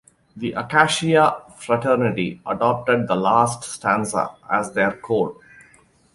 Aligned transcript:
The 0.35 0.53
Acacia 0.53 1.43
Fraternity 1.59 2.41
adopted 2.47 3.07
the 3.07 3.13
last 3.13 3.63
stanza 3.65 4.31
as 4.51 4.73
their 4.73 4.93
code. 4.93 5.35